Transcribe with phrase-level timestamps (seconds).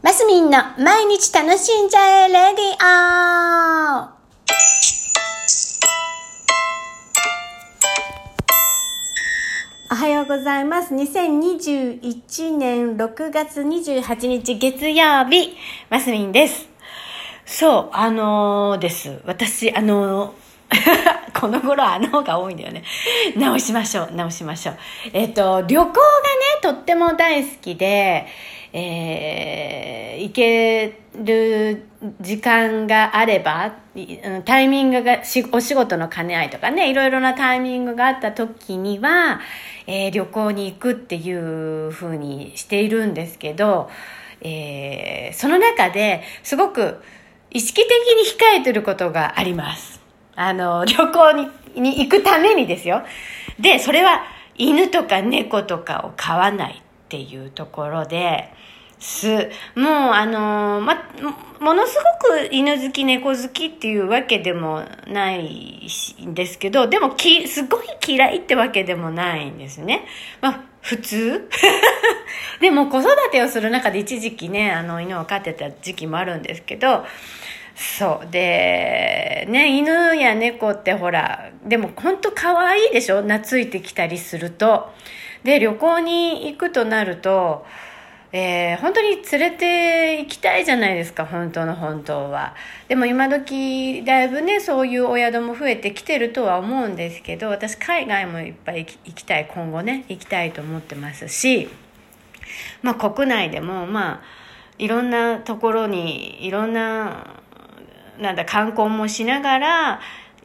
[0.00, 4.08] マスミンの毎日楽しんじゃえレディオ
[9.90, 10.94] おはようございます。
[10.94, 15.56] 2021年6月28日月曜日、
[15.90, 16.68] マスミンです。
[17.44, 19.20] そう、あのーです。
[19.24, 22.82] 私、あのーこの頃あのが多いんだよね。
[23.36, 24.76] 直しましょう、直しましょう。
[25.12, 26.00] えっ、と、旅行がね、
[26.62, 28.26] とっても大好きで、
[28.72, 31.84] えー行ける
[32.20, 33.72] 時間があれば、
[34.44, 35.20] タイミングが、
[35.52, 39.40] お仕事の兼ね合いとかね、いろいろなタイミングがあった時には、
[39.86, 43.88] えー旅行に行くっていう風にしているんですけど、
[44.40, 47.00] えーその中ですごく
[47.50, 49.97] 意識的に控えてることがあります。
[50.38, 53.02] あの、旅行にに行くためにですよ。
[53.58, 54.22] で、それは
[54.56, 58.52] 犬とか猫とかを飼わないっていうところで、
[59.00, 59.28] す。
[59.74, 60.96] もう、あの、ま、
[61.60, 65.88] ものすごく犬好き、猫好きっていうわけでもない
[66.24, 70.04] んですけど、でもき、すごい嫌いってわけでもないんですね。
[70.40, 71.48] まあ、普通？
[72.60, 77.06] でも子育てをする中で一時期ね、あの、犬を飼ってた時期もあるんですけど、
[77.74, 78.30] そう。
[78.30, 83.22] で、ね、犬や猫ってほら、でも本当可愛いでしょ？
[83.22, 84.92] 懐いてきたりすると。
[85.44, 87.64] で、旅行に行くとなると、
[88.32, 92.54] えー本当に連れて行きたいじゃないですか、本当の本当は。
[92.88, 101.68] でも今時、だいぶね、そういうお宿も増えてきてるとは思うんですけど、私海外もいっぱい行きたい、今後ね、行きたいと思ってますし、
[102.82, 104.20] まあ国内でも、まあ、
[104.78, 107.34] いろんなところに、いろんな、
[108.18, 110.00] なんだ、観光もしながら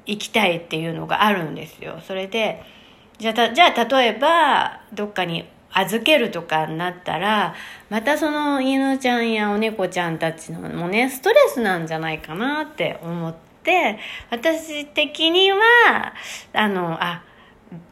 [0.05, 1.99] 行きたいっていうのがあるんですよ。
[2.05, 2.63] それで、
[3.19, 7.55] じゃあ、じゃあ例えば、どっかに預けるとかになったら、
[7.89, 15.57] またその犬ちゃんやお猫ちゃんたちのもね、ストレスなんじゃないかなって思って、私的には、
[16.53, 17.23] あの、あ、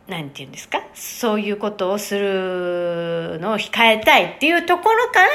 [0.08, 0.82] なんて言うんですか？
[0.94, 5.28] そういうことをするのを控えたいっていうところから、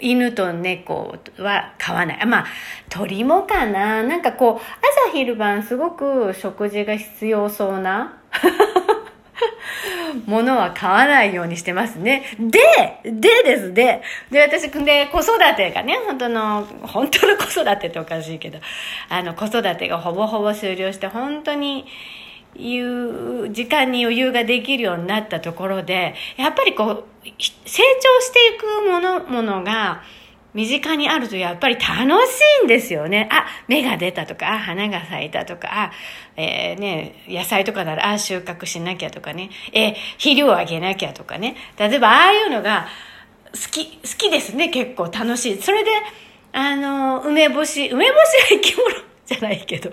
[0.00, 2.26] 犬と猫は飼わない。
[2.26, 2.46] まあ、
[2.90, 8.18] 鳥もかななんかこう、朝昼晩すごく食事が必要そうな
[10.26, 12.24] ものは買わないようにしてますね。
[12.38, 12.60] で、
[13.04, 18.58] でです、で、で、私、で、子育てがね、本当の、本当の子育てっておかしいけど、
[19.08, 21.84] あの、子育てがほぼほぼ終了して、本当に、
[22.56, 30.02] いう時間に余裕ができるようになったところで、やっぱりこう、成長していくもの、ものが、
[30.54, 31.88] 身近にあるとやっぱり楽
[32.28, 33.28] しいんですよね。
[33.32, 35.92] あ、芽が出たとか、あ、花が咲いたとか、あ、
[36.36, 41.56] えーね、野菜とかなら、あ、収穫しなきゃとかね、えー肥料をあげなきゃとかね。
[41.76, 42.86] 例えば、ああいうのが
[43.52, 45.60] 好き、好きですね、結構楽しい。
[45.60, 45.90] それで、
[46.52, 49.90] あの、梅干し、梅干しは生き物 じゃないけど、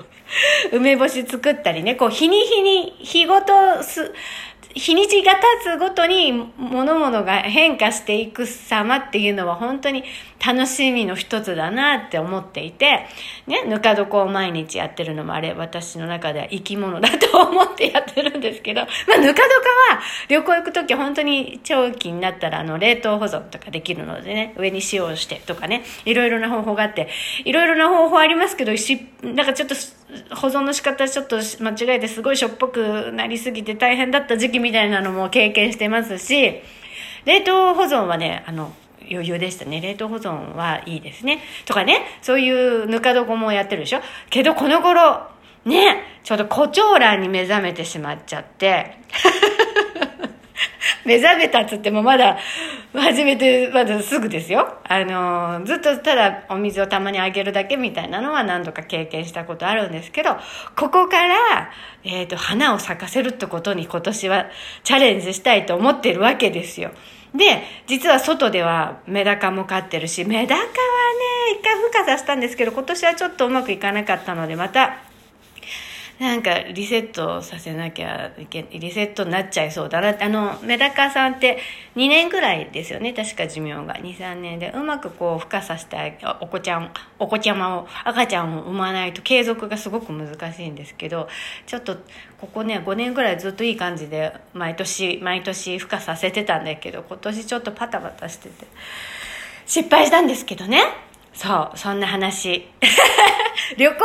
[0.72, 4.14] 梅干し作ったりね、こう、日に日に、日ごとす、
[4.74, 10.04] 日にちが経つごとに物々が変化していく様っていうのは本当に
[10.46, 13.06] 楽しみの一つだなって思っていて、
[13.48, 19.44] ね、ぬか床を毎日やってるのもあれ、私の中では生き物だと思ってやってるんですけど、まあ、ぬか床
[19.96, 27.09] は旅行行くとき本当に長期になったらあの冷凍保存とかできるのでね、上に塩をしてとかね、いろいろな方法があって、
[27.46, 29.76] いろいろな方法ありますけど、し、なんかちょっと
[30.31, 36.61] 保存の仕方ちょっと間違えてすごいしょっぽくなりすぎて大変だった時期みたいなのも経験してますし、
[37.25, 38.73] 冷凍保存はね、あの、
[39.09, 39.81] 余裕でしたね。
[39.81, 41.41] 冷凍保存はいいですね。
[41.66, 43.99] とかね、そういうぬか床もやってるでしょ
[44.29, 45.27] けどこの頃、
[45.66, 48.97] ね、ちょうど胡蝶蘭に目覚めてしまっちゃって、
[51.05, 52.38] 目覚めたっつってもまだ
[52.94, 54.68] 始めてまだすぐですよ。
[54.84, 60.35] あのずっとただお水をたまにあげるだけみたいなのは何度か経験したことあるんですけど
[60.75, 61.72] ここから、
[62.03, 64.47] えー、と花を咲かせるってことに今年は
[64.84, 66.91] チャレンジしたいと思ってるわけですよ。
[67.34, 70.72] で実は外ではメダカも飼ってるしメダカはね
[71.59, 74.97] 一回孵化させたんですけど今年はちょっとうまくいかなかったのでまた
[76.19, 80.23] なんかリセットさせなきゃいけ、リセットになっちゃいそうだなって。
[80.23, 81.58] あの、メダカさんって
[81.96, 83.13] 2年くらいですよね。
[83.13, 83.96] 確か寿命が。
[83.96, 84.72] 2、3年で。
[84.75, 91.28] うまくこう、孵化させてお子ちゃん、お子ちゃまを、赤ちゃんを産まないと継続がすごく難しいんですけど、
[91.66, 91.97] ちょっと、
[92.40, 98.67] ここね、5年くらいずっといい感じで、毎年、毎年孵化させてたんだけど、今年ちょっとパタパタしてて、
[99.66, 100.84] 失敗したんですけどね。
[101.34, 102.67] そう、そんな話。
[103.78, 103.97] 旅行、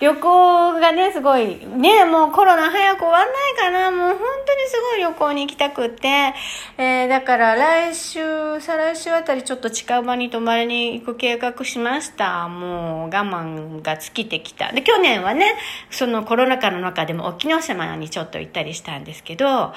[0.00, 3.90] 旅行がね、すごい、ね、もうコロナ早く終わんないかな。
[3.90, 6.34] もう本当にすごい旅行に行きたくって、
[6.78, 12.48] えー、だから来週、再来週あたりちょっと近場に泊まりに行く計画しました。
[12.48, 14.72] もう我慢が尽きてきた。
[14.72, 15.54] で、去年はね、
[15.90, 19.72] そのコロナ禍の中でも沖ノ島にちょっと行ったりしたんですけど、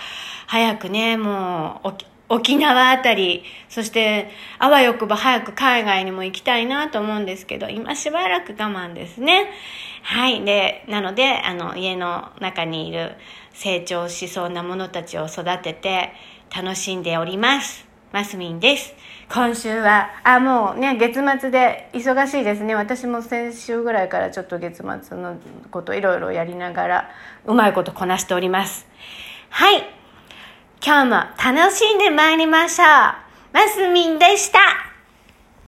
[0.47, 9.49] 早くね、もう、沖縄あたり、そしてあわよくば早く海外にも行きたいなと思うんですけど、今しばらく我慢ですね。
[10.01, 10.43] はい。
[10.43, 13.13] で、なので、あの、家の中にいる
[13.53, 16.13] 成長しそうなものたちを育てて
[16.55, 17.85] 楽しんでおります。
[18.11, 18.93] マスミンです。
[19.29, 22.75] 今週は、あ、もうね、月末で忙しいですね。
[22.75, 25.37] 私も先週ぐらいからちょっと月末の
[25.71, 27.09] こといろいろやりながら、
[27.45, 28.87] うまいことこなしております。
[29.49, 30.04] はい。
[30.85, 32.87] 今日も楽しんでまいりましょう。
[33.51, 34.94] マスミンでした。